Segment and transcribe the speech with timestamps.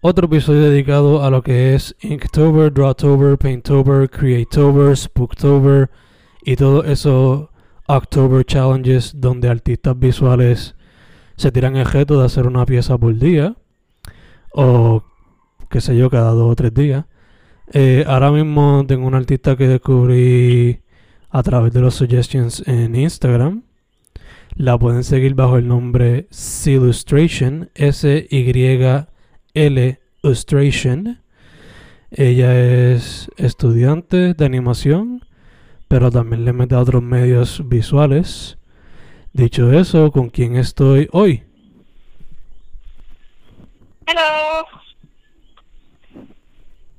[0.00, 5.90] otro episodio dedicado a lo que es Inktober, Drawtober, Painttober, Creatober, Spooktober
[6.42, 7.50] y todo eso
[7.86, 10.76] October Challenges donde artistas visuales
[11.36, 13.56] se tiran el reto de hacer una pieza por día
[14.52, 15.02] o
[15.68, 17.04] qué sé yo, cada dos o tres días.
[17.72, 20.80] Eh, ahora mismo tengo un artista que descubrí
[21.30, 23.64] a través de los suggestions en Instagram.
[24.54, 27.70] La pueden seguir bajo el nombre Silustration,
[29.58, 31.20] S-Y-L Illustration.
[32.10, 35.26] Ella es estudiante de animación,
[35.88, 38.58] pero también le mete a otros medios visuales.
[39.32, 41.42] Dicho eso, ¿con quién estoy hoy?
[44.06, 44.64] Hello.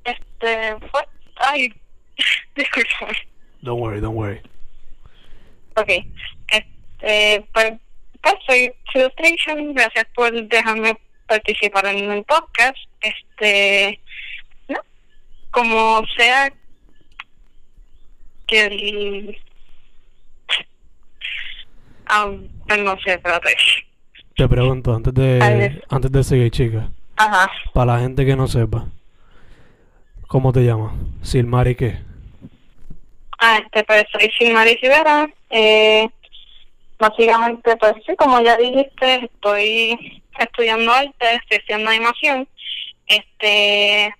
[0.03, 1.01] Este, fue,
[1.37, 1.73] ay,
[2.55, 3.13] disculpa.
[3.61, 4.41] Don't worry, don't worry.
[5.75, 5.89] Ok,
[6.51, 7.73] este, pues,
[8.21, 10.97] pues soy Illustration, gracias por dejarme
[11.29, 12.77] participar en el podcast.
[12.99, 14.01] Este,
[14.67, 14.79] no,
[15.51, 16.51] como sea
[18.47, 19.37] que el,
[22.67, 23.55] pues no sé, espérate.
[24.35, 28.87] Te pregunto antes de antes de seguir, chica, Ajá, para la gente que no sepa,
[30.27, 30.93] ¿cómo te llamas?
[31.21, 31.99] Silmari qué?
[33.39, 35.29] Ah, este, pues soy Silmari Rivera.
[35.49, 36.09] Eh,
[36.97, 42.47] básicamente, pues sí, como ya dijiste, estoy estudiando arte, estoy estudiando animación.
[43.07, 44.13] Este,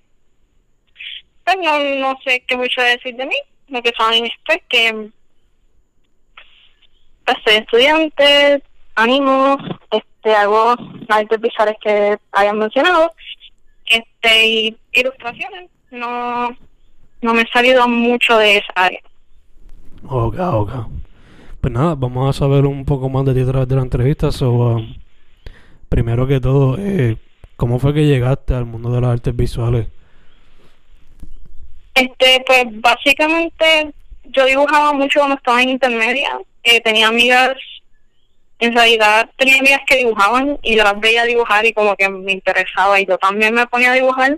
[1.44, 3.36] pues no, no sé qué mucho decir de mí.
[3.68, 5.10] Lo que saben es pues, que
[7.26, 8.64] pues, soy estudiante,
[8.96, 9.58] animo,
[9.92, 10.76] este, hago
[11.08, 13.14] artes visuales que hayan mencionado,
[13.86, 15.70] este, y ilustraciones.
[15.92, 16.50] No,
[17.22, 19.02] no me he salido mucho de esa área.
[20.08, 20.72] Ok, ok.
[21.62, 24.32] Pues nada, vamos a saber un poco más de ti a través de la entrevista.
[24.32, 24.96] So, um,
[25.90, 27.18] primero que todo, eh,
[27.58, 29.88] ¿cómo fue que llegaste al mundo de las artes visuales?
[31.96, 33.92] Este, pues básicamente
[34.24, 36.40] yo dibujaba mucho cuando estaba en intermedia.
[36.64, 37.58] Eh, tenía amigas,
[38.60, 42.32] en realidad tenía amigas que dibujaban y yo las veía dibujar y como que me
[42.32, 44.38] interesaba y yo también me ponía a dibujar.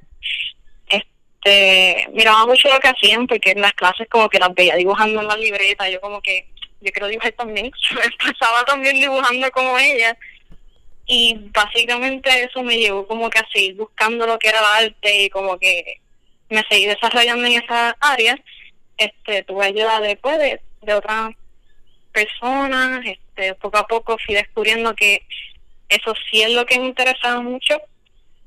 [0.89, 5.21] Este, miraba mucho lo que hacían porque en las clases como que las veía dibujando
[5.21, 5.89] en la libreta.
[5.89, 6.47] Yo como que,
[6.81, 7.71] yo quiero dibujar también.
[7.89, 10.17] Yo empezaba también dibujando como ella.
[11.05, 15.23] Y básicamente eso me llevó como que a seguir buscando lo que era el arte
[15.23, 15.99] y como que
[16.49, 18.39] me seguí desarrollando en esa área.
[18.97, 21.31] Este, tuve ayuda después de, de otras
[22.11, 25.25] personas, este, poco a poco fui descubriendo que
[25.89, 27.81] eso sí es lo que me interesaba mucho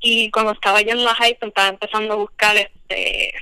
[0.00, 3.32] y cuando estaba yo en la high estaba empezando a buscar este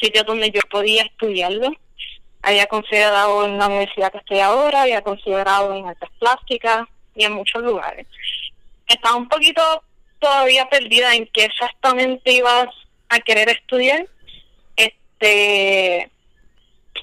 [0.00, 1.72] sitios donde yo podía estudiarlo.
[2.42, 7.32] Había considerado en la universidad que estoy ahora, había considerado en artes plásticas y en
[7.32, 8.06] muchos lugares.
[8.88, 9.62] Estaba un poquito
[10.18, 12.68] todavía perdida en qué exactamente ibas
[13.08, 14.06] a querer estudiar.
[14.76, 16.10] Este,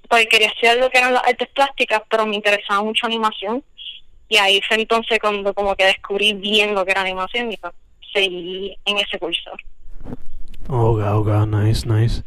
[0.10, 3.64] porque quería estudiar lo que eran las artes plásticas, pero me interesaba mucho animación.
[4.28, 7.74] Y ahí fue entonces cuando como que descubrí bien lo que era animación y pues
[8.14, 9.52] seguí en ese curso.
[10.68, 12.24] Ok, ok, nice, nice.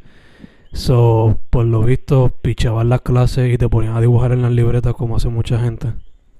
[0.72, 4.94] So, por lo visto, pichabas las clases y te ponías a dibujar en las libretas
[4.94, 5.88] como hace mucha gente.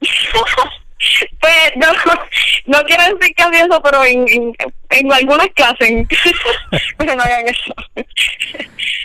[1.41, 1.87] Pues no,
[2.67, 4.53] no quiero decir que hace eso, pero en, en,
[4.91, 5.91] en algunas clases,
[6.99, 7.75] pero no hagan eso.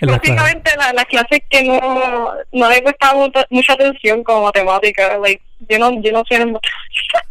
[0.01, 5.41] Básicamente la- las clases que no, no le prestaba mucha, mucha atención como matemática, like,
[5.69, 7.25] yo no, yo no sé en matemática.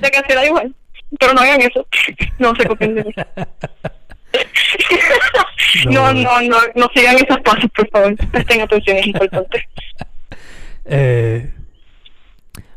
[0.00, 0.74] La clase era igual,
[1.18, 1.86] pero no hagan eso,
[2.38, 3.14] no se copien de mí.
[5.86, 8.14] No, no, no, no sigan esos pasos, por favor.
[8.30, 9.68] Presten atención, es importante.
[10.86, 11.50] Eh,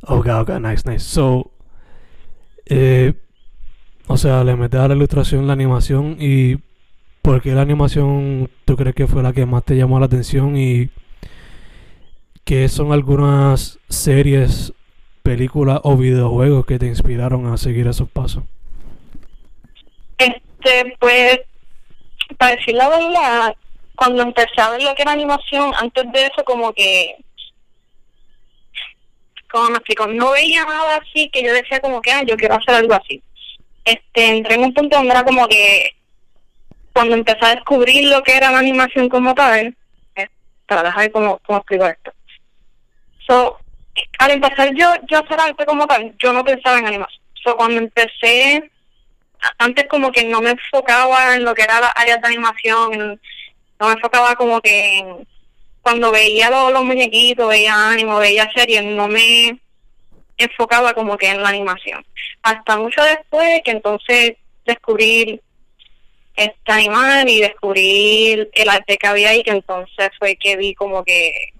[0.07, 1.05] ok, ok, nice, nice.
[1.05, 1.51] So,
[2.65, 3.13] eh,
[4.07, 6.57] o sea, le metes a la ilustración la animación y
[7.21, 10.57] ¿por qué la animación tú crees que fue la que más te llamó la atención
[10.57, 10.89] y
[12.45, 14.73] qué son algunas series,
[15.23, 18.43] películas o videojuegos que te inspiraron a seguir esos pasos?
[20.17, 21.41] Este, pues,
[22.37, 23.55] para decir la verdad,
[23.97, 27.17] cuando empecé a ver lo que era animación, antes de eso como que,
[29.51, 30.07] ¿cómo me explico?
[30.07, 33.21] No veía nada así que yo decía como que, ah, yo quiero hacer algo así.
[33.85, 35.95] Este, entré en un punto donde era como que,
[36.93, 39.75] cuando empecé a descubrir lo que era la animación como tal,
[40.15, 40.27] eh,
[40.65, 42.11] para dejar cómo, cómo explico esto.
[43.25, 43.57] So,
[44.19, 47.21] al empezar yo, yo a hacer arte como tal, yo no pensaba en animación.
[47.43, 48.71] So, cuando empecé
[49.59, 53.21] antes como que no me enfocaba en lo que era las áreas de animación,
[53.79, 55.27] no me enfocaba como que en-
[55.87, 59.57] cuando veía los, muñequitos, veía ánimo, veía series, no me
[60.37, 62.05] enfocaba como que en la animación.
[62.43, 64.35] Hasta mucho después que entonces
[64.65, 65.39] descubrí
[66.35, 71.05] este animal y descubrir el arte que había ahí, que entonces fue que vi como
[71.05, 71.53] que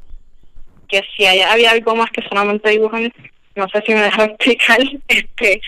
[0.90, 3.14] que si allá había algo más que solamente dibujan,
[3.56, 5.62] no sé si me dejo explicar, este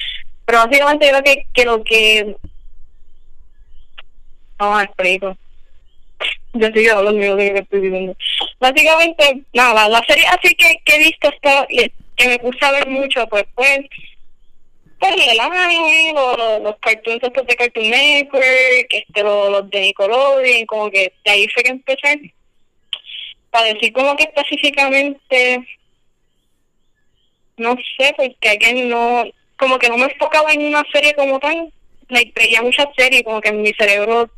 [0.46, 2.36] pero básicamente creo que, que lo que
[4.60, 5.38] no explico
[6.54, 8.16] yo sigo hablando de lo que estoy viviendo
[8.60, 11.30] básicamente nada la serie así que, que he visto
[11.70, 13.82] y que me puse a ver mucho pues pues
[15.00, 20.66] pues el anime los, los, cartoons estos de Cartoon Network este los, los de Nickelodeon
[20.66, 22.34] como que de ahí fue que empecé.
[23.50, 25.66] Para decir como que específicamente
[27.60, 29.26] no sé, porque again, no,
[29.58, 31.72] como que no me enfocaba en una serie como tal,
[32.08, 34.32] like, veía muchas series, como que en mi cerebro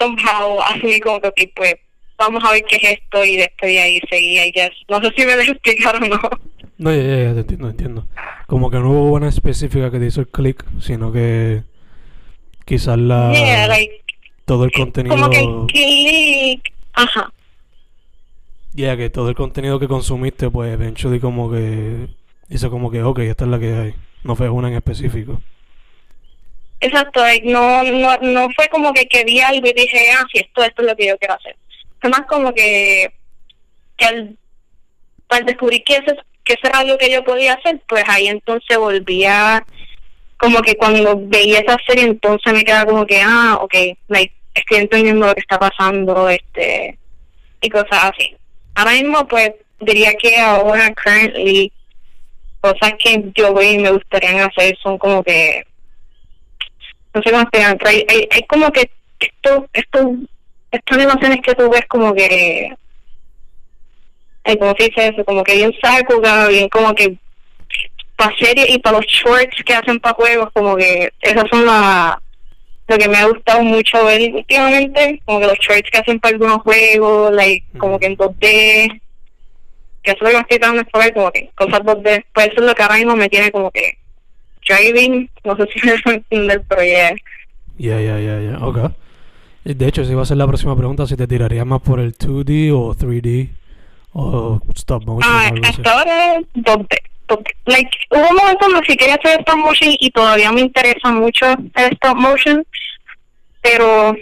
[0.00, 1.74] somehow así como que pues
[2.18, 5.12] vamos a ver qué es esto y después de ahí seguía y ya, no sé
[5.16, 6.20] si me dejo explicar o no.
[6.78, 8.08] No, ya, ya, ya, te entiendo, entiendo.
[8.46, 11.62] Como que no hubo una específica que te hizo el click, sino que
[12.64, 14.02] quizás la yeah, like,
[14.46, 17.32] todo el contenido como que el click, ajá,
[18.72, 22.08] ya que todo el contenido que consumiste pues eventually como que
[22.48, 23.94] hizo como que ok, esta es la que hay.
[24.22, 25.40] No fue una en específico.
[26.80, 30.62] Exacto, no, no, no fue como que, que vi algo y dije, ah, sí, esto,
[30.62, 31.56] esto es lo que yo quiero hacer.
[32.00, 33.12] Fue más como que,
[33.96, 34.36] que al,
[35.28, 38.76] al descubrir que eso, que eso era algo que yo podía hacer, pues ahí entonces
[38.78, 39.64] volvía,
[40.36, 43.74] como que cuando veía esa serie entonces me quedaba como que, ah, ok,
[44.08, 46.98] like, estoy entendiendo lo que está pasando, este,
[47.60, 48.36] y cosas así.
[48.74, 51.72] Ahora mismo, pues, diría que ahora, currently,
[52.60, 55.64] cosas que yo veo y me gustaría hacer son como que,
[57.14, 60.14] no sé cómo explicar, hay, hay, hay como que esto, esto,
[60.70, 62.74] estas animaciones que tú ves como que,
[64.44, 65.24] ay, ¿cómo se dice eso?
[65.24, 67.16] Como que bien sakuga, bien como que
[68.16, 72.16] para series y para los shorts que hacen para juegos, como que esas son las
[72.88, 76.34] lo que me ha gustado mucho ver últimamente, como que los shorts que hacen para
[76.34, 79.00] algunos juegos, like, como que en 2D,
[80.02, 82.60] que eso es lo que me estoy tratando de como que cosas 2D, pues eso
[82.60, 83.99] es lo que ahora mismo me tiene como que
[84.70, 87.14] driving, no sé si entender, pero yeah.
[87.78, 88.58] Ya, ya, ya, ya.
[88.64, 88.92] Ok.
[89.64, 92.14] De hecho, si va a ser la próxima pregunta, si te tiraría más por el
[92.14, 93.50] 2D o 3D
[94.12, 96.86] o stop motion Ah, hasta ahora, 2D.
[97.28, 97.54] 2D.
[97.66, 101.46] Like, hubo un momento donde sí quería hacer stop motion y todavía me interesa mucho
[101.46, 102.64] el stop motion,
[103.62, 104.14] pero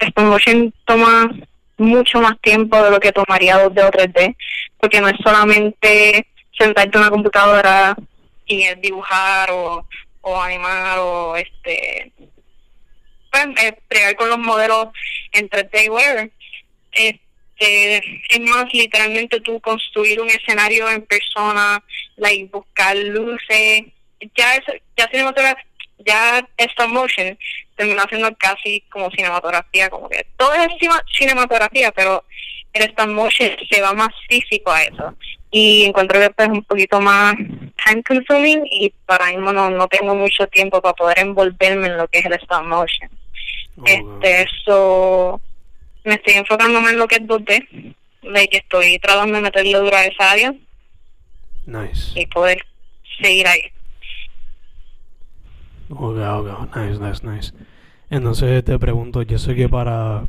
[0.00, 1.30] stop motion toma
[1.78, 4.36] mucho más tiempo de lo que tomaría 2D o 3D,
[4.80, 6.26] porque no es solamente
[6.58, 7.96] sentarte en una computadora
[8.52, 9.86] y es dibujar o,
[10.20, 12.12] o animar o este
[13.30, 14.88] pues, eh, con los modelos
[15.32, 16.30] en 3D y whatever.
[16.92, 17.96] Este,
[18.28, 21.82] es más literalmente tú construir un escenario en persona,
[22.16, 23.84] like, buscar luces,
[24.36, 24.64] ya es,
[24.96, 25.64] ya cinematografía,
[25.98, 27.38] ya stop motion
[27.76, 30.68] terminó siendo casi como cinematografía, como que todo es
[31.16, 32.24] cinematografía, pero
[32.72, 35.16] el stop motion se va más físico a eso.
[35.54, 39.86] Y encuentro que pues, es un poquito más time consuming y para mí no, no
[39.86, 43.10] tengo mucho tiempo para poder envolverme en lo que es el stop motion.
[43.76, 43.88] Ok.
[43.88, 45.40] Este, eso
[46.04, 49.94] me estoy enfocándome en lo que es 2D, de que estoy tratando de meterle duro
[49.94, 50.54] a esa área
[51.66, 52.18] Nice.
[52.18, 52.64] y poder
[53.20, 53.62] seguir ahí.
[55.90, 57.52] Ok, ok, nice, nice, nice.
[58.08, 60.28] Entonces te pregunto, yo sé que para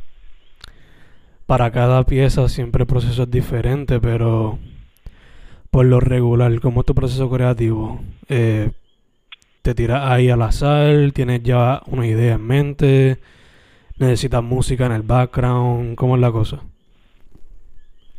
[1.46, 4.58] para cada pieza siempre el proceso es diferente, pero
[5.74, 8.00] por lo regular, ¿cómo es tu proceso creativo?
[8.28, 8.70] Eh,
[9.60, 11.10] ¿Te tiras ahí al azar?
[11.12, 13.18] ¿Tienes ya una idea en mente?
[13.96, 15.96] ¿Necesitas música en el background?
[15.96, 16.60] ¿Cómo es la cosa?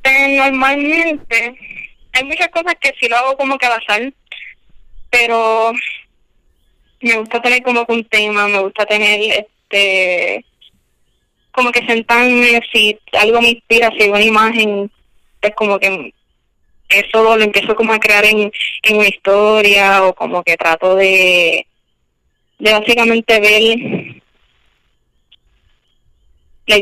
[0.04, 1.56] Eh, normalmente
[2.12, 4.14] hay muchas cosas que sí lo hago como que al azar,
[5.10, 5.72] pero
[7.00, 10.46] me gusta tener como que un tema, me gusta tener este
[11.52, 14.92] como que sentarme, si algo me inspira, si una imagen,
[15.42, 16.14] es como que
[16.89, 18.51] eso lo empiezo como a crear en,
[18.84, 21.65] en una historia o como que trato de,
[22.60, 24.22] de básicamente ver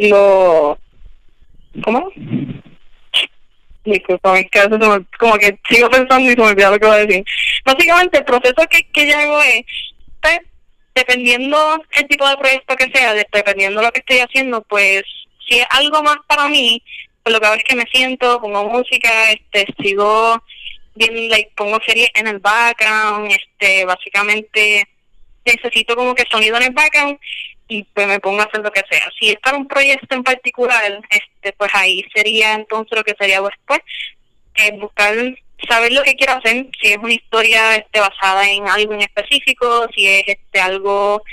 [0.10, 0.77] lo...
[1.83, 2.12] ¿Cómo?
[3.83, 4.69] Disculpa, es que a
[5.19, 7.25] como que sigo pensando y se me olvida lo que voy a decir.
[7.65, 9.65] Básicamente el proceso que, que hago es,
[10.22, 10.39] pues,
[10.95, 15.03] dependiendo el tipo de proyecto que sea, dependiendo lo que estoy haciendo, pues
[15.48, 16.81] si es algo más para mí,
[17.24, 20.44] pues lo que es que me siento, pongo música, este, sigo
[20.96, 24.88] bien, like, pongo series en el background, este, básicamente
[25.46, 27.18] necesito como que sonido en el background
[27.68, 29.10] y pues me pongo a hacer lo que sea.
[29.20, 33.42] Si es para un proyecto en particular, este, pues ahí sería entonces lo que sería
[33.42, 33.80] después,
[34.56, 35.15] eh, buscar
[35.68, 39.88] saber lo que quiero hacer, si es una historia este, basada en algo en específico,
[39.96, 41.24] si es este algo...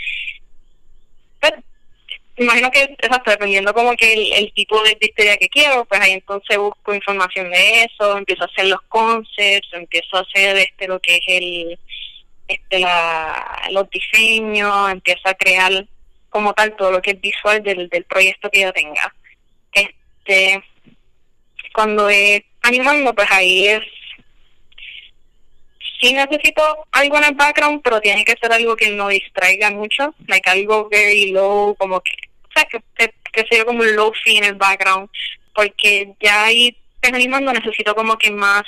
[2.40, 6.56] Imagino que, exacto, dependiendo como que el, tipo de, historia que quiero, pues ahí entonces
[6.56, 11.16] busco información de eso, empiezo a hacer los concepts, empiezo a hacer este lo que
[11.16, 11.78] es el
[12.49, 15.87] este la, los diseños, empiezo a crear
[16.30, 19.14] como tal todo lo que es visual del, del proyecto que yo tenga.
[19.75, 20.64] Este
[21.75, 23.82] cuando es animando, pues ahí es
[26.00, 30.14] sí necesito algo en el background, pero tiene que ser algo que no distraiga mucho,
[30.26, 32.12] like algo very low, como que,
[32.50, 35.09] o sea, que, que, sea como un low fee en el background,
[35.54, 38.62] porque ya ahí animando necesito como que más,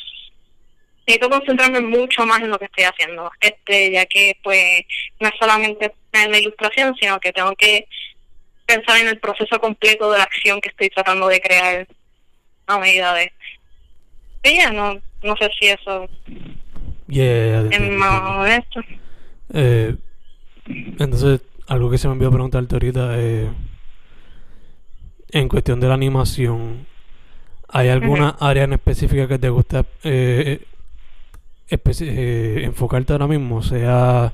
[1.07, 4.85] necesito concentrarme mucho más en lo que estoy haciendo, este, ya que pues
[5.21, 7.87] no es solamente en la ilustración, sino que tengo que
[8.67, 11.87] pensar en el proceso completo de la acción que estoy tratando de crear
[12.67, 13.33] a medida de...
[14.45, 16.09] Sí, ya no, no sé si eso
[17.13, 17.69] Yeah,
[19.55, 19.97] eh,
[20.99, 23.51] entonces, algo que se me envió a preguntarte ahorita, eh,
[25.33, 26.87] en cuestión de la animación,
[27.69, 30.65] ¿hay alguna área en específica que te gusta eh,
[31.71, 33.63] eh, enfocarte ahora mismo?
[33.63, 34.33] Sea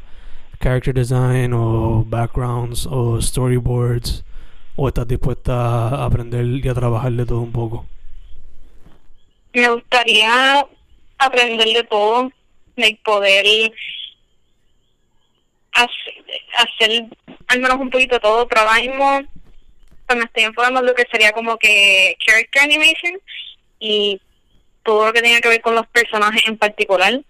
[0.60, 4.24] character design o backgrounds o storyboards,
[4.74, 7.86] o estás dispuesta a aprender y a trabajar de todo un poco?
[9.52, 10.66] Me gustaría
[11.18, 12.30] aprender de todo
[12.76, 13.72] de poder
[15.72, 17.06] hacer,
[17.48, 19.20] al menos un poquito todo, pero ahora mismo
[20.16, 23.20] me estoy enfocando en lo que sería como que character animation
[23.78, 24.20] y
[24.82, 27.20] todo lo que tenga que ver con los personajes en particular.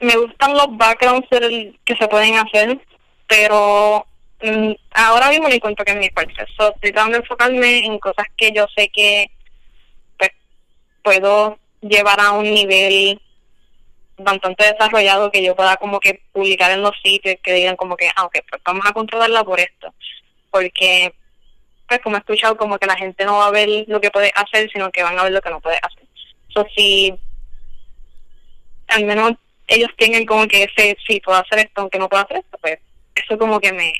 [0.00, 2.78] Me gustan los backgrounds que se pueden hacer,
[3.26, 4.06] pero
[4.42, 6.34] mm, ahora mismo me encuentro que es mi fuerte.
[6.42, 9.30] estoy tratando de enfocarme en cosas que yo sé que
[10.18, 10.30] pues,
[11.02, 13.20] puedo llevar a un nivel
[14.18, 18.08] bastante desarrollado que yo pueda como que publicar en los sitios que digan como que,
[18.16, 19.92] ah, pues vamos a controlarla por esto.
[20.50, 21.14] Porque,
[21.88, 24.32] pues como he escuchado, como que la gente no va a ver lo que puede
[24.34, 26.04] hacer, sino que van a ver lo que no puede hacer.
[26.48, 27.14] So, si
[28.88, 29.32] al menos
[29.68, 32.78] ellos tienen como que ese, sí, puedo hacer esto, aunque no puedo hacer esto, pues
[33.14, 33.92] eso como que me...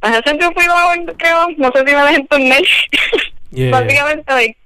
[0.00, 2.62] Hace sentido creo, no sé si me dejen entender.
[3.70, 4.56] Básicamente,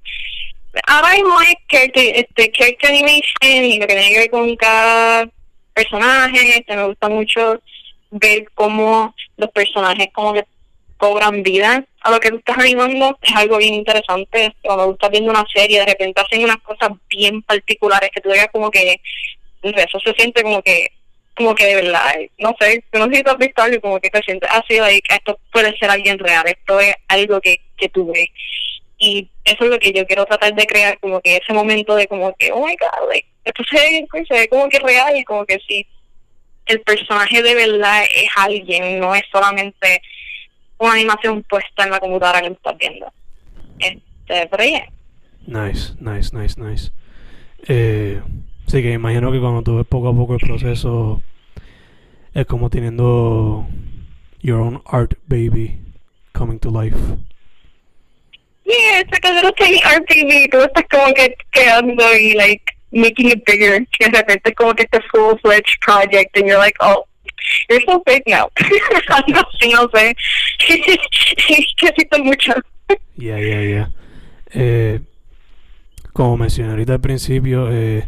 [0.87, 5.29] ahora mismo es character, este, character animation y lo que tiene que ver con cada
[5.73, 6.57] personaje.
[6.57, 7.61] Este, me gusta mucho
[8.11, 10.45] ver cómo los personajes como que
[10.99, 13.17] cobran vida a lo que tú estás animando.
[13.21, 14.53] Es algo bien interesante.
[14.61, 18.49] Cuando estás viendo una serie, de repente hacen unas cosas bien particulares que tú digas
[18.51, 19.01] como que
[19.63, 20.91] eso se siente como que
[21.35, 24.09] como que de verdad, no sé, no sé si tú has visto algo como que
[24.09, 28.11] te sientes así, like, esto puede ser alguien real, esto es algo que, que tú
[28.11, 28.27] ves
[28.97, 32.07] y eso es lo que yo quiero tratar de crear, como que ese momento de
[32.07, 33.09] como que, oh my god,
[33.45, 35.87] esto se ve, como que real, y como que sí,
[36.65, 40.01] el personaje de verdad es alguien, no es solamente
[40.79, 43.11] una animación puesta en la computadora que estás viendo.
[43.77, 44.87] Este, pero yeah.
[45.45, 46.91] Nice, nice, nice, nice.
[47.67, 48.21] Eh,
[48.67, 51.21] sí que imagino que cuando tú ves poco a poco el proceso,
[52.33, 53.67] es como teniendo
[54.41, 55.79] your own art baby
[56.33, 56.97] coming to life
[58.69, 62.05] yeah, it's like a little tiny RTV, tú estás como que creando
[62.35, 63.85] like making it bigger.
[63.97, 67.05] Que de repente como que este full-fledged project and you're like, oh,
[67.69, 68.49] you're so fake now.
[69.27, 70.15] no, sí, no sé.
[72.23, 72.53] mucho.
[73.15, 73.91] Ya, ya, ya.
[74.51, 75.01] Eh,
[76.13, 78.07] como mencioné ahorita al principio, eh,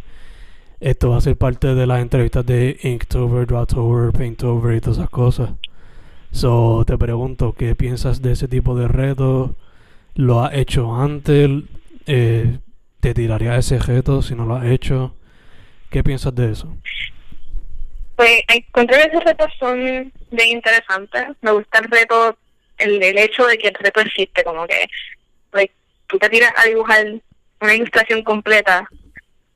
[0.80, 5.10] esto va a ser parte de las entrevistas de Inktober, Drawtober, Paintover y todas esas
[5.10, 5.52] cosas.
[6.32, 9.56] So, te pregunto, ¿qué piensas de ese tipo de reto?
[10.16, 11.50] ¿Lo has hecho antes?
[12.08, 12.60] Eh,
[13.00, 15.14] ¿Te tiraría ese reto si no lo has hecho?
[15.90, 16.76] ¿Qué piensas de eso?
[18.22, 21.24] Pues encontré que esos retos son bien interesantes.
[21.42, 22.38] Me gusta el reto,
[22.78, 24.88] el, hecho de que el reto existe, como que
[25.54, 25.74] like,
[26.06, 27.04] tú te tiras a dibujar
[27.62, 28.88] una ilustración completa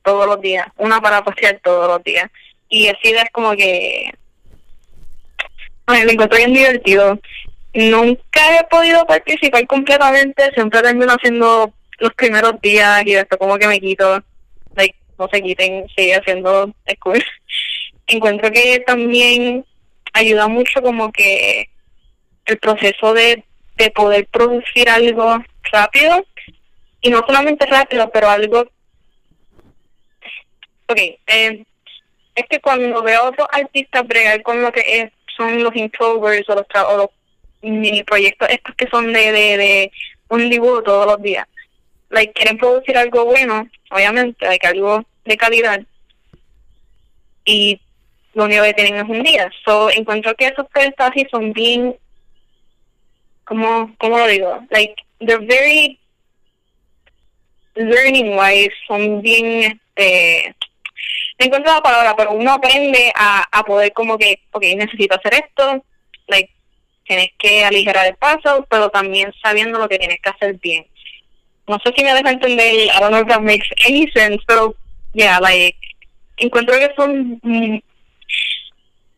[0.02, 2.28] todos los días, una para postear todos los días.
[2.68, 4.12] Y así es como que
[5.86, 7.20] lo encuentro bien divertido.
[7.72, 13.68] Nunca he podido participar completamente, siempre termino haciendo los primeros días y después como que
[13.68, 14.24] me quito,
[14.74, 17.22] like, no se quiten, sigue haciendo school.
[18.06, 19.64] Encuentro que también
[20.12, 21.68] ayuda mucho como que
[22.46, 23.44] el proceso de,
[23.76, 26.24] de poder producir algo rápido
[27.00, 28.66] y no solamente rápido, pero algo...
[30.88, 31.64] Ok, eh,
[32.36, 36.48] es que cuando veo a otros artistas bregar con lo que es, son los Inktovers
[36.48, 37.08] o los, o los
[37.62, 39.92] mini proyectos estos que son de, de, de
[40.28, 41.46] un dibujo todos los días,
[42.10, 45.80] like, quieren producir algo bueno, obviamente, que algo de calidad,
[47.44, 47.80] y
[48.36, 49.50] lo único que tienen es un día.
[49.64, 50.66] So, encuentro que esos
[50.98, 51.96] así son bien,
[53.44, 54.62] como, ¿cómo lo digo?
[54.68, 55.98] Like, they're very
[57.74, 60.54] learning wise, son bien, este,
[61.38, 65.42] no encuentro la palabra, pero uno aprende a, a poder como que, ok, necesito hacer
[65.46, 65.82] esto,
[66.26, 66.52] like,
[67.04, 70.86] tienes que aligerar el paso, pero también sabiendo lo que tienes que hacer bien.
[71.66, 74.74] No sé si me deja entender, I don't know if that makes any sense, pero,
[75.14, 75.78] yeah, like,
[76.36, 77.40] encuentro que son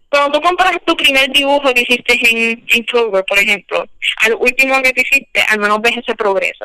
[0.08, 3.86] cuando tú comparas tu primer dibujo que hiciste en, en Clover, por ejemplo,
[4.22, 6.64] al último que te hiciste, al menos ves ese progreso.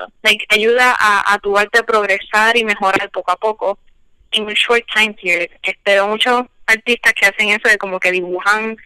[0.50, 3.80] Ayuda a, a tu arte a progresar y mejorar poco a poco
[4.32, 5.50] en un short time period.
[5.62, 8.78] Este, muchos artistas que hacen eso de como que dibujan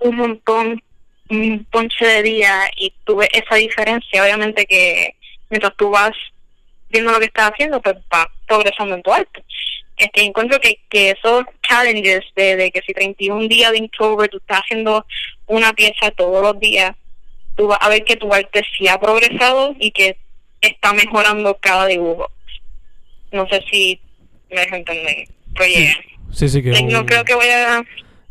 [0.00, 0.82] un montón,
[1.30, 4.22] un ponche de día y tú ves esa diferencia.
[4.22, 5.14] Obviamente que
[5.48, 6.12] mientras tú vas
[6.90, 9.42] viendo lo que estás haciendo, pues va progresando en tu arte
[9.96, 14.38] este encuentro que, que esos challenges de, de que si 31 días de Inktober tú
[14.38, 15.06] estás haciendo
[15.46, 16.94] una pieza todos los días,
[17.56, 20.16] tú vas a ver que tu arte sí ha progresado y que
[20.60, 22.30] está mejorando cada dibujo.
[23.32, 24.00] No sé si
[24.50, 25.28] me dejo entender.
[25.54, 25.94] Pero yeah.
[26.32, 27.82] Sí, sí, que es no un, creo que voy a...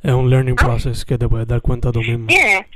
[0.04, 0.66] es un learning Ah.
[0.66, 2.28] process que te puedes dar cuenta tú mismo.
[2.28, 2.68] Yeah.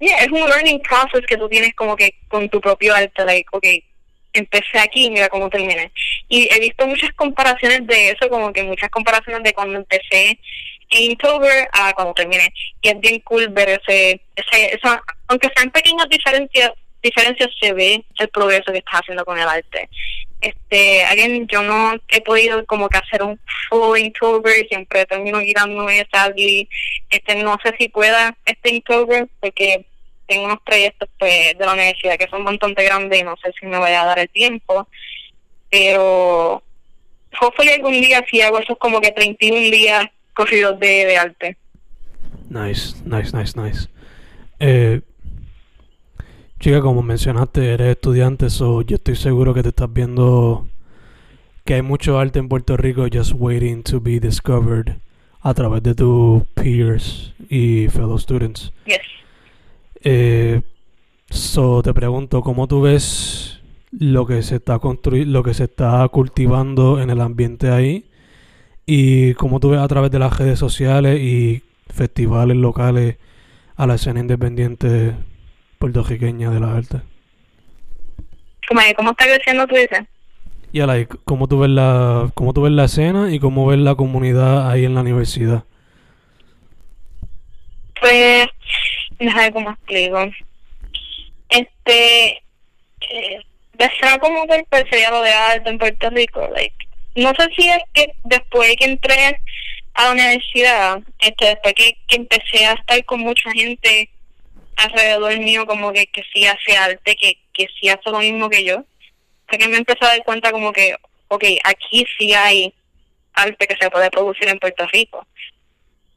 [0.00, 3.48] Yeah, es un learning process que tú tienes como que con tu propio arte, like,
[3.52, 3.84] okay,
[4.32, 5.90] empecé aquí y mira cómo terminé.
[6.28, 10.38] Y he visto muchas comparaciones de eso, como que muchas comparaciones de cuando empecé
[10.90, 12.52] en Inktober a cuando terminé.
[12.82, 18.04] Y es bien cool ver ese, ese, eso, aunque sean pequeñas diferencias, diferencias se ve
[18.18, 19.88] el progreso que estás haciendo con el arte.
[20.40, 26.00] Este, again, yo no he podido como que hacer un full Inktober, siempre termino quitándome
[26.00, 26.68] esa y
[27.10, 29.84] este, no sé si pueda este Inktober, porque
[30.28, 33.66] tengo unos proyectos pues de la universidad que son bastante grandes y no sé si
[33.66, 34.86] me voy a dar el tiempo,
[35.70, 36.62] pero
[37.40, 41.56] hopefully algún día si hago esos como que 31 días corridos de, de arte.
[42.50, 43.88] Nice, nice, nice, nice.
[44.60, 45.00] Eh,
[46.60, 50.68] chica, como mencionaste, eres estudiante, so yo estoy seguro que te estás viendo
[51.64, 55.00] que hay mucho arte en Puerto Rico just waiting to be discovered
[55.42, 58.72] a través de tus peers y fellow students.
[58.86, 59.17] Yes.
[60.02, 60.60] Eh,
[61.30, 67.00] so te pregunto, ¿cómo tú ves lo que se está lo que se está cultivando
[67.00, 68.04] en el ambiente ahí?
[68.86, 73.16] Y cómo tú ves a través de las redes sociales y festivales locales
[73.76, 75.14] a la escena independiente
[75.78, 77.02] puertorriqueña de las artes.
[78.66, 80.06] Como, ¿Cómo está creciendo tú dices?
[80.72, 83.94] Y la, cómo tú ves la cómo tú ves la escena y cómo ves la
[83.94, 85.64] comunidad ahí en la universidad.
[88.00, 88.46] Pues,
[89.18, 90.30] déjame ver cómo explico.
[91.48, 92.42] Este,
[93.10, 93.40] eh,
[94.20, 96.76] como que el lo de arte en Puerto Rico, like,
[97.14, 99.40] no sé si es que después que entré
[99.94, 104.10] a la universidad, este, después que, empecé a estar con mucha gente
[104.76, 108.64] alrededor mío, como que, que sí hace arte, que, que sí hace lo mismo que
[108.64, 108.84] yo,
[109.48, 110.94] fue que me empecé a dar cuenta como que,
[111.28, 112.72] ok, aquí sí hay
[113.32, 115.26] arte que se puede producir en Puerto Rico.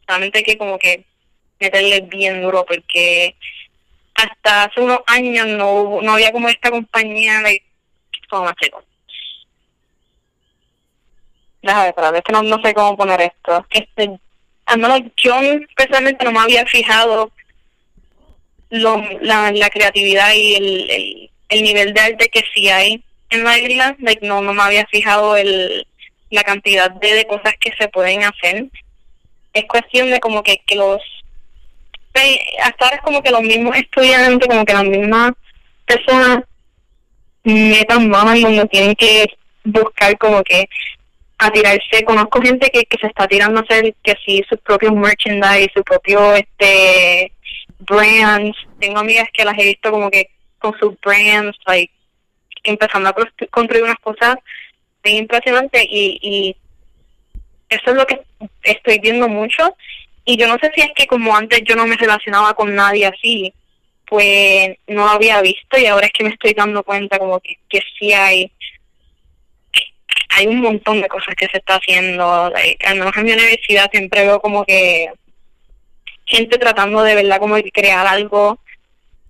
[0.06, 1.06] Solamente que como que
[1.62, 3.36] meterle bien duro porque
[4.16, 7.64] hasta hace unos años no no había como esta compañía de
[8.30, 8.84] ¿cómo me explico?
[11.62, 13.66] Déjame ver, es no, no sé cómo poner esto.
[13.70, 14.20] Este,
[14.66, 15.36] al menos yo
[15.76, 17.32] personalmente no me había fijado
[18.72, 23.44] lo, la, la creatividad y el, el, el nivel de arte que sí hay en
[23.44, 25.88] la isla, no, no me había fijado el,
[26.32, 28.66] la cantidad de, de cosas que se pueden hacer.
[29.54, 31.02] Es cuestión de como que, que los
[32.64, 35.34] hasta ahora es como que los mismos estudiantes, como que las mismas
[35.86, 36.44] personas
[37.44, 39.26] metan manos donde tienen que
[39.64, 40.68] buscar como que
[41.38, 42.04] a tirarse.
[42.06, 45.84] Conozco gente que, que se está tirando a hacer que sí sus propios merchandise, su
[45.84, 47.32] propio este
[47.80, 48.58] brands.
[48.80, 51.92] Tengo amigas que las he visto como que con sus brands, like
[52.64, 53.16] empezando a
[53.50, 54.36] construir unas cosas
[55.04, 56.56] bien impresionantes y, y
[57.70, 58.22] eso es lo que
[58.64, 59.76] estoy viendo mucho
[60.26, 63.08] y yo no sé si es que como antes yo no me relacionaba con nadie
[63.08, 63.54] así,
[64.06, 67.58] pues no lo había visto y ahora es que me estoy dando cuenta como que,
[67.70, 68.52] que sí hay
[70.34, 72.26] hay un montón de cosas que se está haciendo.
[72.26, 75.12] al menos en mi universidad siempre veo como que
[76.26, 78.60] gente tratando de verdad como de crear algo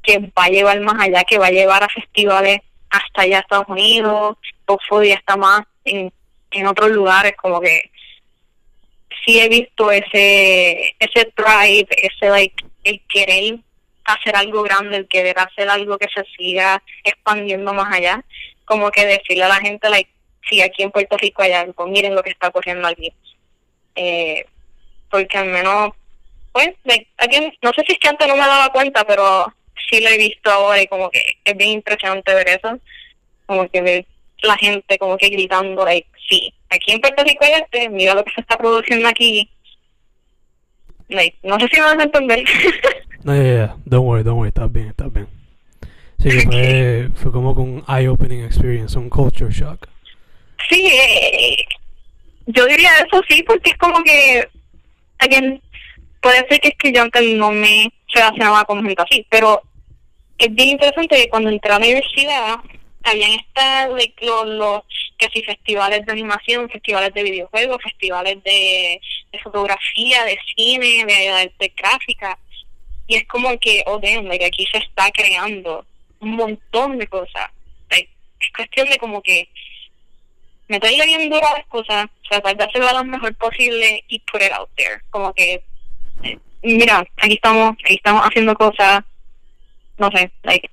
[0.03, 3.67] que va a llevar más allá, que va a llevar a festivales hasta allá Estados
[3.67, 6.11] Unidos, o ya está más en,
[6.51, 7.90] en otros lugares, como que
[9.25, 13.59] sí he visto ese ese drive, ese like el querer
[14.05, 18.23] hacer algo grande, el querer hacer algo que se siga expandiendo más allá,
[18.65, 20.09] como que decirle a la gente like
[20.49, 23.13] si aquí en Puerto Rico hay algo, miren lo que está ocurriendo aquí.
[23.95, 24.45] Eh,
[25.09, 25.91] porque al menos,
[26.51, 26.69] pues,
[27.17, 29.53] aquí, no sé si es que antes no me daba cuenta, pero
[29.89, 32.79] sí lo he visto ahora y como que es bien impresionante ver eso,
[33.45, 34.05] como que ver
[34.41, 38.23] la gente como que gritando, like, sí, aquí en Puerto Rico hay este, mira lo
[38.23, 39.49] que se está produciendo aquí.
[41.43, 42.43] No sé si me vas a entender.
[43.23, 45.27] no, yeah, yeah, don't worry, don't worry, está bien, está bien.
[46.19, 49.87] Sí, que fue, fue como un eye-opening experience, un culture shock.
[50.69, 51.65] Sí, eh,
[52.45, 54.47] yo diría eso sí, porque es como que,
[55.19, 55.61] again,
[56.21, 59.61] puede ser que es que yo antes no me relacionaba con gente así, pero
[60.37, 62.59] es bien interesante que cuando entré a la universidad,
[63.03, 64.81] habían estado los, los
[65.17, 68.99] que festivales de animación, festivales de videojuegos, festivales de,
[69.43, 72.37] fotografía, de cine, de gráfica,
[73.07, 75.85] y es como que, oh damn, like, aquí se está creando
[76.19, 77.49] un montón de cosas.
[77.89, 78.07] es
[78.55, 79.49] cuestión de como que
[80.69, 84.69] meterle bien duro las cosas, tratar de hacerlo lo mejor posible y put it out
[84.77, 85.01] there.
[85.09, 85.61] Como que,
[86.23, 89.03] eh, mira, aquí estamos, aquí estamos haciendo cosas,
[89.97, 90.69] no sé, like,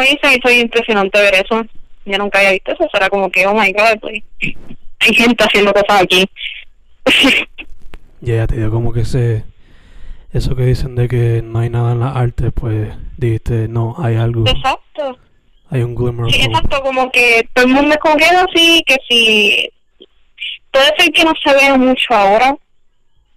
[0.00, 1.64] mí se me impresionante ver eso.
[2.04, 4.22] Yo nunca había visto eso, será como que, oh my god, pues,
[5.00, 6.24] hay gente haciendo cosas aquí.
[8.20, 9.44] Ya, te dio como que ese,
[10.32, 14.16] eso que dicen de que no hay nada en la arte, pues dijiste, no, hay
[14.16, 14.46] algo.
[14.46, 15.18] Exacto
[15.74, 16.30] hay un glimmer.
[16.30, 19.68] Sí, exacto, como que todo el mundo escogido así, que si
[20.70, 22.56] puede ser que no se vea mucho ahora,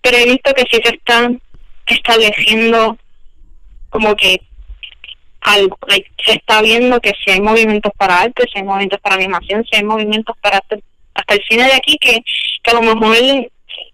[0.01, 1.41] pero he visto que sí se están
[1.87, 2.95] estableciendo
[3.89, 4.41] como que
[5.41, 5.77] algo,
[6.25, 9.77] se está viendo que si hay movimientos para arte, si hay movimientos para animación, si
[9.77, 10.75] hay movimientos para hasta,
[11.33, 12.21] el cine de aquí, que,
[12.63, 13.17] que a lo mejor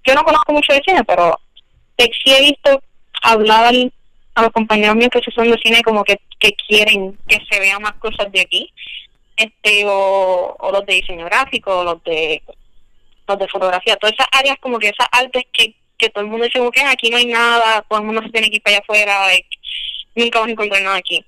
[0.06, 1.40] yo no conozco mucho de cine, pero
[1.98, 2.82] sí he visto
[3.22, 3.74] hablar
[4.36, 7.82] a los compañeros míos que son de cine como que, que quieren que se vean
[7.82, 8.74] más cosas de aquí
[9.38, 12.42] este o, los de diseño gráfico o los de
[13.28, 16.46] los de fotografía todas esas áreas como que esas artes que, que todo el mundo
[16.46, 18.84] dice que aquí no hay nada todo el mundo se tiene que ir para allá
[18.84, 19.20] afuera
[20.16, 21.24] nunca vas a encontrar nada aquí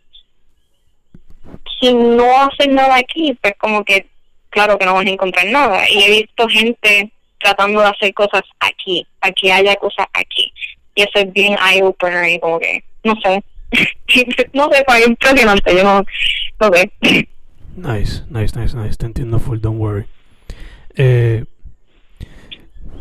[1.79, 4.07] si no hacen nada aquí pues como que
[4.49, 8.43] claro que no vas a encontrar nada y he visto gente tratando de hacer cosas
[8.59, 10.51] aquí aquí haya cosas aquí
[10.95, 13.43] y eso es bien eye opener y como que no sé.
[14.53, 16.03] no sé, fue impresionante, yo no,
[16.59, 16.91] no sé.
[17.75, 18.97] Nice, nice, nice, nice.
[18.97, 20.05] Te entiendo full, don't worry.
[20.95, 21.45] Eh,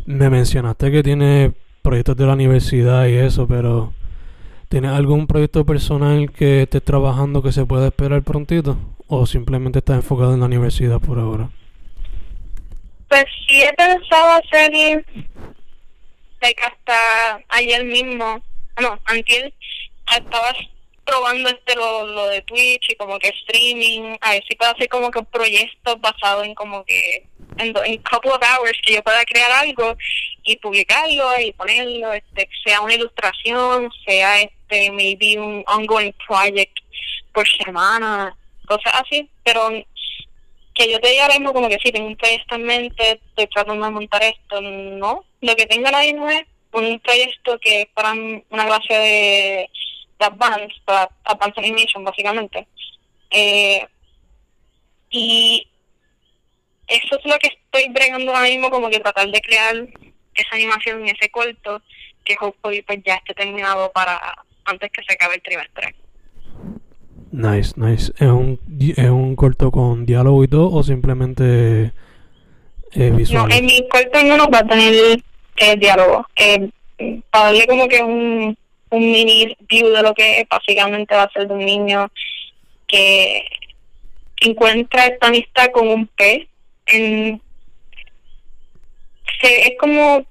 [0.05, 3.93] me mencionaste que tiene proyectos de la universidad y eso, pero
[4.75, 8.77] ¿tienes algún proyecto personal que estés trabajando que se pueda esperar prontito?
[9.07, 11.49] ¿O simplemente estás enfocado en la universidad por ahora?
[13.07, 14.73] Pues sí he pensado hacer
[16.41, 18.43] like, hasta ayer mismo,
[18.83, 19.53] no, antes
[20.13, 20.57] estabas
[21.05, 24.89] probando este lo, lo de Twitch y como que streaming, a ver si puedo hacer
[24.89, 27.29] como que un proyecto basado en como que
[27.59, 29.97] en, en couple of hours que yo pueda crear algo
[30.43, 36.79] y publicarlo y ponerlo, este sea una ilustración, sea este maybe un ongoing project
[37.33, 39.71] por semana, cosas así, pero
[40.75, 43.47] que yo te diga ahora mismo como que sí, tengo un proyecto en mente, estoy
[43.47, 47.87] tratando de montar esto, no, lo que tengo ahora mismo es un proyecto que es
[47.95, 49.71] para una clase de
[50.19, 51.11] de Advance, para
[51.57, 52.67] Animation básicamente.
[53.31, 53.87] Eh,
[55.11, 55.67] y
[56.89, 59.75] eso es lo que estoy bregando ahora mismo, como que tratar de crear
[60.35, 61.83] esa animación y ese corto
[62.25, 64.21] que hopefully pues ya esté terminado para
[64.65, 65.95] antes que se acabe el trimestre.
[67.33, 68.13] Nice, nice.
[68.17, 68.61] ¿Es un,
[68.97, 71.93] ¿Es un corto con diálogo y todo o simplemente
[72.93, 73.49] eh, visual?
[73.49, 75.21] No, en mi corto no nos va a tener
[75.57, 76.27] eh, diálogo.
[76.37, 76.71] Eh,
[77.31, 78.57] para darle como que un,
[78.91, 82.09] un mini view de lo que básicamente va a ser de un niño
[82.87, 83.45] que
[84.41, 86.47] encuentra esta amistad con un pez.
[86.87, 87.41] En,
[89.41, 90.25] se, es como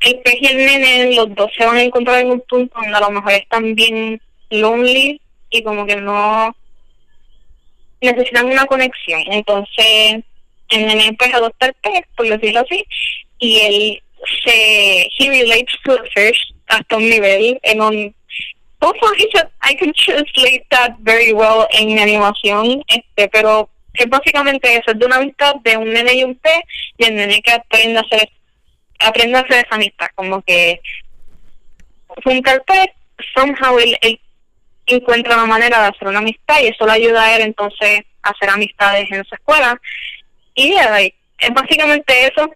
[0.00, 2.96] el pez y el nene, los dos se van a encontrar en un punto donde
[2.96, 6.54] a lo mejor están bien lonely y como que no
[8.00, 9.22] necesitan una conexión.
[9.26, 10.22] Entonces,
[10.70, 12.84] el nene pues adopta el pez, por decirlo así,
[13.38, 14.02] y él
[14.44, 18.14] se, he relates to the fish hasta un nivel en un
[18.82, 25.06] I can translate that very well en animación, este, pero es básicamente eso, es de
[25.06, 26.62] una amistad de un nene y un pez,
[26.96, 28.30] y el nene que aprende a hacer,
[28.98, 30.80] aprende a hacer esa amistad, como que
[32.24, 32.88] junto al pez,
[33.34, 33.96] somehow él,
[34.86, 38.30] encuentra una manera de hacer una amistad y eso le ayuda a él entonces a
[38.30, 39.80] hacer amistades en su escuela.
[40.54, 42.50] Y es básicamente eso.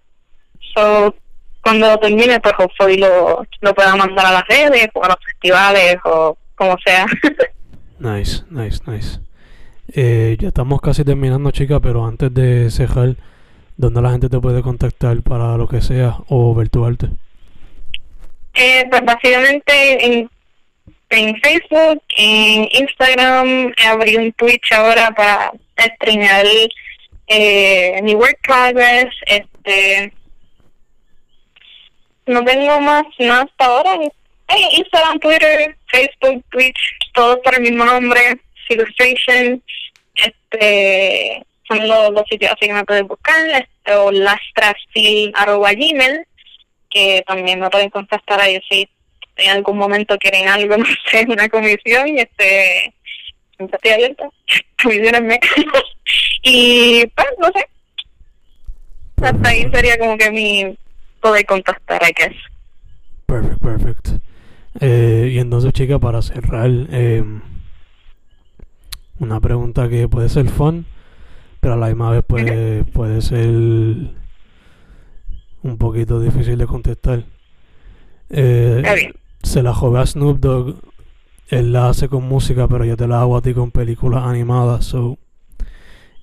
[0.74, 1.14] So,
[1.60, 5.24] cuando lo termine, pues hopefully lo, lo pueda mandar a las redes o a los
[5.24, 7.06] festivales o como sea.
[7.98, 9.20] nice, nice, nice.
[9.96, 13.14] Eh, ya estamos casi terminando, chica, pero antes de cerrar,
[13.76, 16.68] ¿dónde la gente te puede contactar para lo que sea o ver?
[18.54, 26.44] Eh, pues básicamente en, Facebook, en Instagram, abrí un Twitch ahora para streamear
[27.28, 30.12] eh, mi work progress, este
[32.26, 33.90] no tengo más nada hasta ahora.
[34.76, 36.80] Instagram, Twitter, Facebook, Twitch,
[37.12, 39.62] todos por el mismo nombre, Illustration,
[40.14, 44.11] este, son los, los, sitios así que me pueden buscar, este, o
[45.61, 46.27] gmail,
[46.90, 48.88] que también me pueden contactar ahí si
[49.37, 52.94] en algún momento quieren algo, no sé, una comisión, y este,
[53.57, 54.29] siempre estoy abierta,
[54.83, 55.40] comisionenme.
[56.42, 57.66] y pues, no sé,
[59.22, 60.79] hasta ahí sería como que mi
[61.20, 62.37] poder contactar, I guess.
[63.27, 64.09] Perfect, perfect.
[64.81, 67.24] Eh, y entonces, chica, para cerrar, eh,
[69.18, 70.87] una pregunta que puede ser fun,
[71.61, 73.48] pero a la misma vez puede, puede ser
[75.62, 77.24] un poquito difícil de contestar.
[78.31, 80.77] Eh, se la jove a Snoop Dogg,
[81.48, 84.85] él la hace con música, pero yo te la hago a ti con películas animadas.
[84.87, 85.18] So,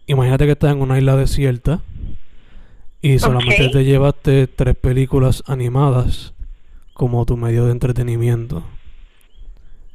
[0.08, 1.82] imagínate que estás en una isla desierta
[3.02, 6.34] y solamente te llevaste tres películas animadas
[6.94, 8.64] como tu medio de entretenimiento.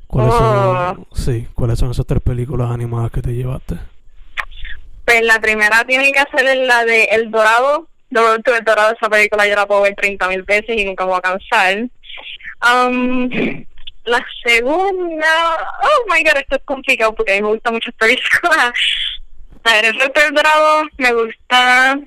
[0.06, 1.06] ¿Cuáles son, oh.
[1.14, 3.76] sí, ¿cuáles son esas tres películas animadas que te llevaste?
[5.04, 7.88] Pues la primera tiene que ser la de El Dorado.
[8.10, 11.18] El Dorado, esa película yo la puedo ver 30 mil veces y nunca me voy
[11.18, 11.88] a cansar.
[12.62, 13.28] Um,
[14.04, 15.26] la segunda,
[15.82, 18.72] oh my god, esto es complicado porque a mí me gusta mucho esta película.
[19.64, 21.98] A ver, El Dorado me gusta.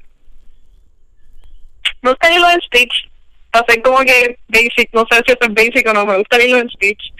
[2.01, 3.08] Me gusta Lilo Stitch
[3.51, 6.57] pasé como que basic, no sé si eso es basic o no, me gusta Lilo
[6.57, 7.13] en Speech.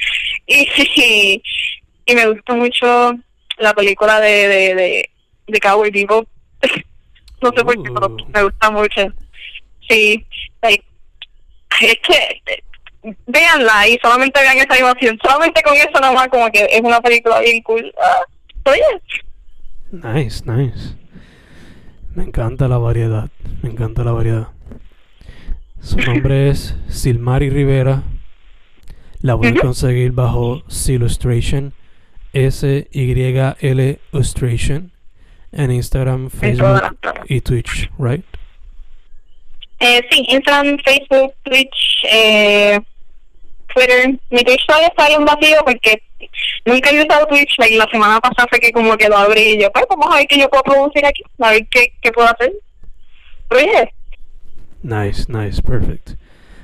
[0.48, 1.42] Y,
[2.06, 3.14] y, me gusta mucho
[3.58, 5.10] la película de, de, de,
[5.48, 6.26] de Cowboy Vivo.
[7.42, 8.18] no sé por qué, pero uh.
[8.34, 9.14] me gusta mucho.
[9.88, 10.26] Sí,
[11.82, 12.64] es que
[13.28, 15.18] véanla y solamente vean esa animación.
[15.24, 17.94] Solamente con eso nomás como que es una película bien cool.
[18.02, 18.22] Ah,
[18.66, 18.84] oye.
[19.92, 20.96] Nice, nice.
[22.14, 23.30] Me encanta la variedad.
[23.62, 24.48] Me encanta la variedad.
[25.82, 28.04] Su nombre es Silmari Rivera.
[29.22, 31.74] La pueden conseguir bajo Silustration.
[32.34, 34.92] S-Y-L Illustration.
[35.52, 38.24] En Instagram, Facebook y Twitch, ¿right?
[39.80, 42.80] Eh, sí, Instagram, Facebook, Twitch, eh,
[43.74, 44.20] Twitter.
[44.30, 46.04] Mi Twitch todavía está bien vacío porque
[46.66, 47.56] nunca he usado Twitch.
[47.58, 50.28] la semana pasada fue que como que lo abrí y yo, pues vamos a ver
[50.28, 52.54] qué yo puedo producir aquí, a ver qué, qué puedo hacer.
[53.48, 53.90] Pero
[54.82, 56.12] Nice, nice, perfect.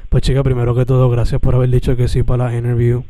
[0.09, 3.03] Pues chica, primero que todo, gracias por haber dicho que sí para la interview.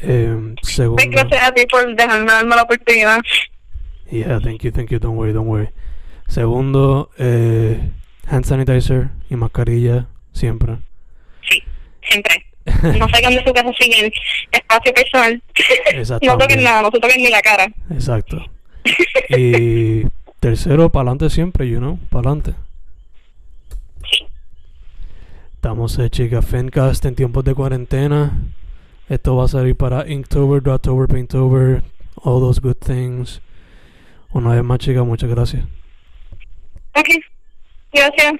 [0.00, 3.20] Eh, segundo, gracias a ti por dejarme darme la oportunidad.
[4.10, 5.68] Yeah, thank you, thank you, don't worry, don't worry.
[6.26, 7.80] Segundo, eh,
[8.26, 10.78] hand sanitizer y mascarilla, siempre.
[11.48, 11.62] Sí,
[12.02, 12.46] siempre.
[12.98, 14.12] No salgan de su casa sin el
[14.52, 15.42] espacio personal.
[16.22, 17.66] no toquen nada, no se toquen ni la cara.
[17.90, 18.44] Exacto.
[19.30, 20.02] Y
[20.40, 22.54] tercero, para adelante siempre, you know, para adelante.
[25.60, 28.32] Estamos en Chica Fencast en tiempos de cuarentena.
[29.10, 31.82] Esto va a salir para Inktober, Drawtober, Painttober,
[32.16, 33.42] all those good things.
[34.32, 35.62] Una vez más, chica, muchas gracias.
[36.94, 37.08] Ok,
[37.92, 38.32] gracias.